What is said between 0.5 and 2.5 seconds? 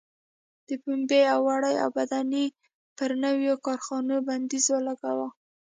د پنبې او وړۍ اوبدنې